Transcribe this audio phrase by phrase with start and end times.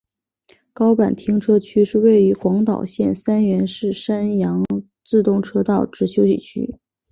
[0.73, 4.65] 高坂停车区是位于广岛县三原市的山阳
[5.05, 6.79] 自动车道之休息区。